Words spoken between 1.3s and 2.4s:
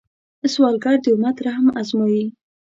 رحم ازمويي